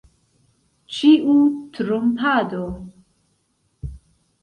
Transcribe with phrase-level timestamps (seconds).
[0.95, 1.35] Ĉiu
[1.77, 2.65] trompado!